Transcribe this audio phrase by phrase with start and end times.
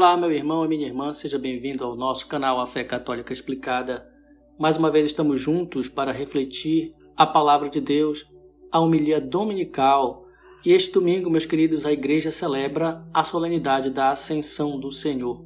[0.00, 4.10] Olá, meu irmão e minha irmã, seja bem-vindo ao nosso canal A Fé Católica Explicada.
[4.58, 8.24] Mais uma vez estamos juntos para refletir a palavra de Deus,
[8.72, 10.24] a homilia dominical.
[10.64, 15.44] E este domingo, meus queridos, a igreja celebra a solenidade da Ascensão do Senhor.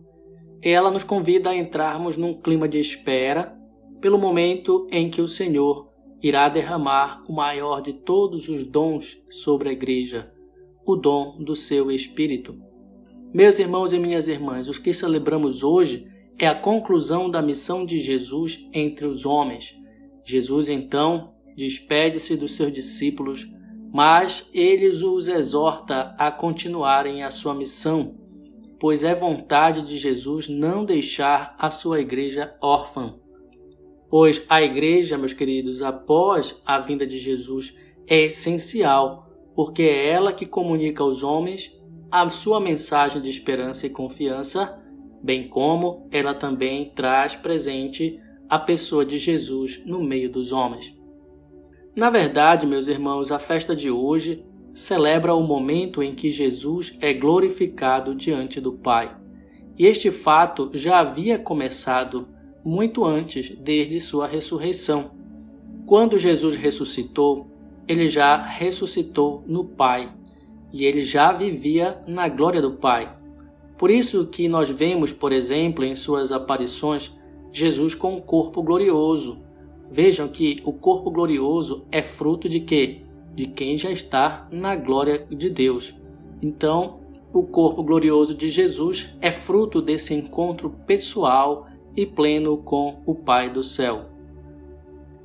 [0.63, 3.59] Ela nos convida a entrarmos num clima de espera
[4.01, 5.91] pelo momento em que o Senhor
[6.23, 10.33] irá derramar o maior de todos os dons sobre a igreja,
[10.87, 12.73] o dom do seu Espírito.
[13.35, 16.07] Meus irmãos e minhas irmãs, o que celebramos hoje
[16.39, 19.75] é a conclusão da missão de Jesus entre os homens.
[20.25, 23.45] Jesus então despede-se dos seus discípulos,
[23.93, 28.15] mas ele os exorta a continuarem a sua missão,
[28.79, 33.17] pois é vontade de Jesus não deixar a sua igreja órfã.
[34.09, 40.33] Pois a igreja, meus queridos, após a vinda de Jesus, é essencial, porque é ela
[40.33, 41.77] que comunica aos homens
[42.15, 44.81] a sua mensagem de esperança e confiança,
[45.21, 50.97] bem como ela também traz presente a pessoa de Jesus no meio dos homens.
[51.97, 57.13] Na verdade, meus irmãos, a festa de hoje celebra o momento em que Jesus é
[57.13, 59.17] glorificado diante do Pai.
[59.77, 62.29] E este fato já havia começado
[62.65, 65.11] muito antes, desde sua ressurreição.
[65.85, 67.51] Quando Jesus ressuscitou,
[67.89, 70.13] ele já ressuscitou no Pai
[70.75, 73.17] e ele já vivia na glória do Pai.
[73.79, 77.13] Por isso que nós vemos, por exemplo, em suas aparições,
[77.53, 79.39] Jesus com um corpo glorioso.
[79.89, 83.03] Vejam que o corpo glorioso é fruto de quê?
[83.33, 85.95] De quem já está na glória de Deus.
[86.43, 86.99] Então,
[87.33, 93.49] o corpo glorioso de Jesus é fruto desse encontro pessoal e pleno com o Pai
[93.49, 94.07] do céu.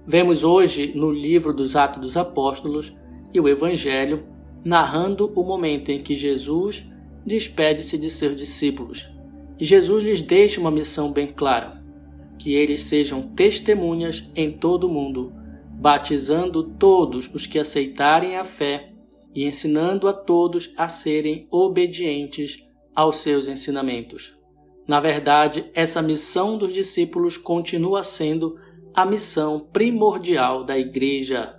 [0.05, 2.95] Vemos hoje no livro dos Atos dos Apóstolos
[3.33, 4.23] e o Evangelho
[4.63, 6.85] narrando o momento em que Jesus
[7.25, 9.09] despede-se de seus discípulos.
[9.59, 11.83] E Jesus lhes deixa uma missão bem clara:
[12.37, 15.33] que eles sejam testemunhas em todo o mundo,
[15.71, 18.91] batizando todos os que aceitarem a fé
[19.35, 22.65] e ensinando a todos a serem obedientes
[22.95, 24.37] aos seus ensinamentos.
[24.87, 28.55] Na verdade, essa missão dos discípulos continua sendo
[28.93, 31.58] a missão primordial da Igreja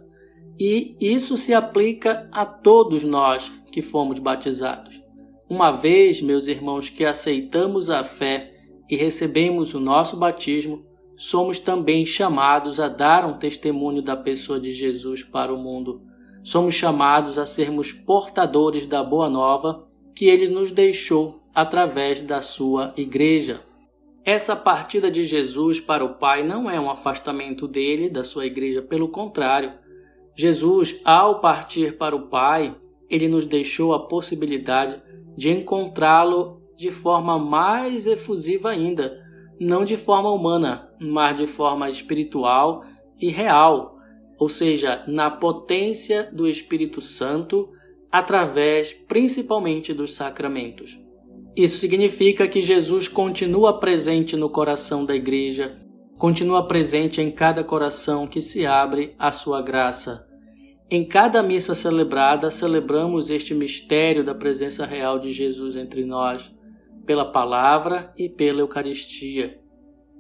[0.61, 5.03] e isso se aplica a todos nós que fomos batizados.
[5.49, 8.53] Uma vez, meus irmãos, que aceitamos a fé
[8.91, 10.85] e recebemos o nosso batismo,
[11.17, 16.03] somos também chamados a dar um testemunho da pessoa de Jesus para o mundo.
[16.45, 22.93] Somos chamados a sermos portadores da boa nova que ele nos deixou através da sua
[22.99, 23.63] igreja.
[24.25, 28.83] Essa partida de Jesus para o Pai não é um afastamento dele da sua igreja,
[28.83, 29.73] pelo contrário,
[30.35, 32.75] Jesus, ao partir para o Pai,
[33.09, 35.01] ele nos deixou a possibilidade
[35.37, 39.21] de encontrá-lo de forma mais efusiva ainda,
[39.61, 42.83] não de forma humana, mas de forma espiritual
[43.21, 43.97] e real,
[44.39, 47.69] ou seja, na potência do Espírito Santo,
[48.11, 50.99] através principalmente dos sacramentos.
[51.55, 55.77] Isso significa que Jesus continua presente no coração da igreja,
[56.21, 60.29] continua presente em cada coração que se abre à sua graça.
[60.91, 66.55] Em cada missa celebrada, celebramos este mistério da presença real de Jesus entre nós,
[67.07, 69.59] pela palavra e pela Eucaristia.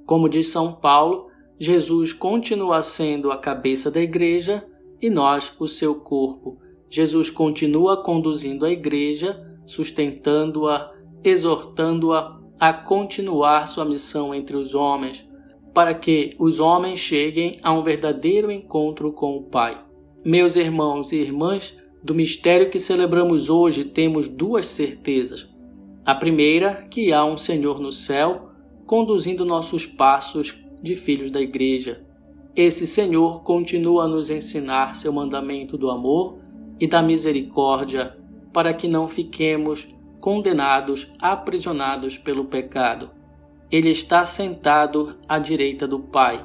[0.06, 1.26] Como diz São Paulo,
[1.58, 4.66] Jesus continua sendo a cabeça da igreja
[5.02, 6.58] e nós o seu corpo.
[6.88, 10.90] Jesus continua conduzindo a igreja, sustentando-a,
[11.22, 15.28] exortando-a a continuar sua missão entre os homens,
[15.72, 19.80] para que os homens cheguem a um verdadeiro encontro com o Pai.
[20.24, 25.48] Meus irmãos e irmãs, do mistério que celebramos hoje temos duas certezas.
[26.04, 28.50] A primeira, que há um Senhor no céu
[28.86, 32.04] conduzindo nossos passos de filhos da Igreja.
[32.56, 36.38] Esse Senhor continua a nos ensinar seu mandamento do amor
[36.80, 38.16] e da misericórdia,
[38.52, 39.86] para que não fiquemos
[40.18, 43.19] condenados, aprisionados pelo pecado
[43.70, 46.44] ele está sentado à direita do Pai,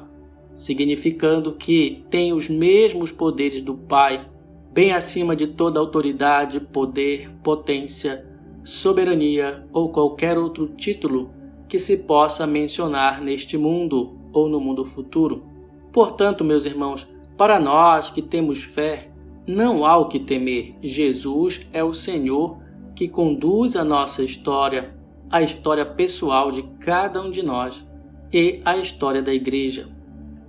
[0.54, 4.28] significando que tem os mesmos poderes do Pai,
[4.72, 8.24] bem acima de toda autoridade, poder, potência,
[8.62, 11.30] soberania ou qualquer outro título
[11.68, 15.44] que se possa mencionar neste mundo ou no mundo futuro.
[15.92, 19.10] Portanto, meus irmãos, para nós que temos fé,
[19.46, 20.74] não há o que temer.
[20.82, 22.58] Jesus é o Senhor
[22.94, 24.95] que conduz a nossa história
[25.30, 27.86] a história pessoal de cada um de nós
[28.32, 29.88] e a história da Igreja.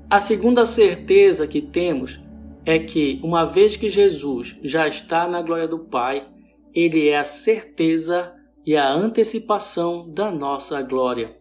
[0.10, 2.20] A segunda certeza que temos
[2.66, 6.28] é que, uma vez que Jesus já está na glória do Pai,
[6.74, 8.34] ele é a certeza
[8.66, 11.38] e a antecipação da nossa glória.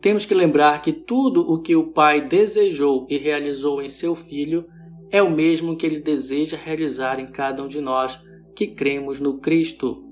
[0.00, 4.66] Temos que lembrar que tudo o que o Pai desejou e realizou em seu Filho
[5.10, 8.20] é o mesmo que ele deseja realizar em cada um de nós
[8.54, 10.07] que cremos no Cristo.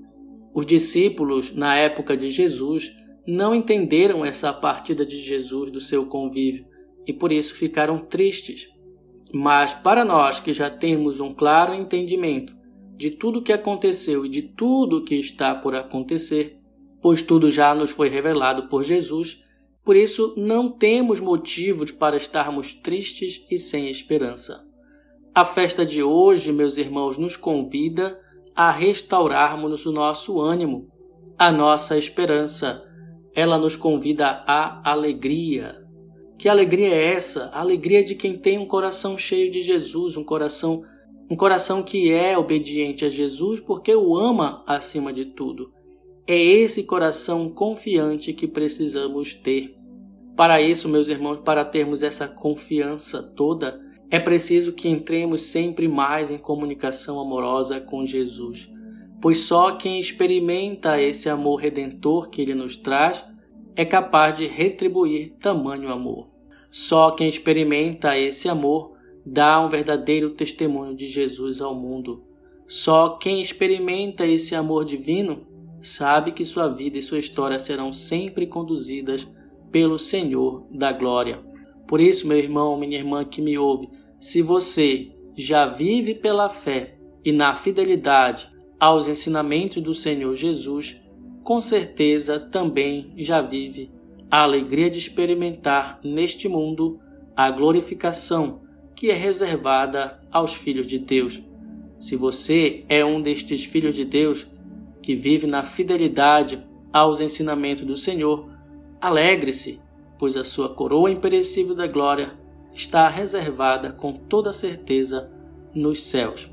[0.57, 2.91] Os discípulos, na época de Jesus,
[3.27, 6.65] não entenderam essa partida de Jesus do seu convívio
[7.05, 8.67] e por isso ficaram tristes.
[9.31, 12.55] Mas para nós que já temos um claro entendimento
[12.95, 16.57] de tudo o que aconteceu e de tudo o que está por acontecer,
[17.03, 19.43] pois tudo já nos foi revelado por Jesus,
[19.85, 24.67] por isso não temos motivos para estarmos tristes e sem esperança.
[25.35, 28.19] A festa de hoje, meus irmãos, nos convida
[28.57, 30.87] a restaurarmos o nosso ânimo,
[31.37, 32.83] a nossa esperança.
[33.35, 35.85] Ela nos convida à alegria.
[36.39, 37.51] Que alegria é essa?
[37.53, 40.83] A alegria de quem tem um coração cheio de Jesus, um coração
[41.29, 45.73] um coração que é obediente a Jesus porque o ama acima de tudo.
[46.25, 49.75] É esse coração confiante que precisamos ter.
[50.37, 53.77] Para isso, meus irmãos, para termos essa confiança toda,
[54.09, 58.71] é preciso que entremos sempre mais em comunicação amorosa com Jesus,
[59.21, 63.27] pois só quem experimenta esse amor redentor que ele nos traz
[63.75, 66.29] é capaz de retribuir tamanho amor.
[66.69, 68.93] Só quem experimenta esse amor
[69.25, 72.23] dá um verdadeiro testemunho de Jesus ao mundo.
[72.65, 75.45] Só quem experimenta esse amor divino
[75.81, 79.27] sabe que sua vida e sua história serão sempre conduzidas
[79.71, 81.39] pelo Senhor da glória.
[81.87, 83.89] Por isso, meu irmão, minha irmã que me ouve,
[84.19, 88.49] se você já vive pela fé e na fidelidade
[88.79, 90.99] aos ensinamentos do Senhor Jesus,
[91.43, 93.91] com certeza também já vive
[94.29, 96.99] a alegria de experimentar neste mundo
[97.35, 98.61] a glorificação
[98.95, 101.41] que é reservada aos filhos de Deus.
[101.99, 104.47] Se você é um destes filhos de Deus
[105.01, 108.49] que vive na fidelidade aos ensinamentos do Senhor,
[108.99, 109.79] alegre-se,
[110.17, 112.33] pois a sua coroa imperecível da glória
[112.77, 115.31] está reservada com toda certeza
[115.73, 116.47] nos céus.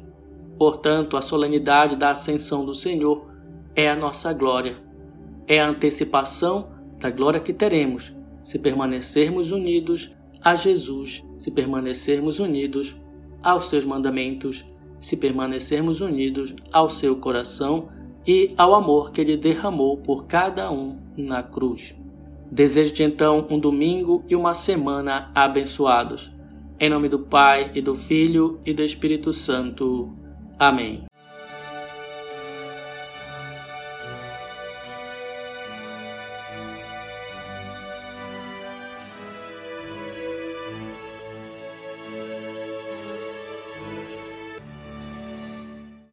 [0.59, 3.27] Portanto, a solenidade da ascensão do Senhor
[3.77, 4.77] é a nossa glória,
[5.47, 6.69] é a antecipação
[6.99, 12.97] da glória que teremos se permanecermos unidos a Jesus, se permanecermos unidos
[13.43, 14.65] aos seus mandamentos,
[14.99, 17.89] se permanecermos unidos ao seu coração
[18.27, 21.95] e ao amor que ele derramou por cada um na cruz.
[22.55, 26.33] Desejo-te então um domingo e uma semana abençoados.
[26.79, 30.17] Em nome do Pai e do Filho e do Espírito Santo.
[30.57, 31.03] Amém.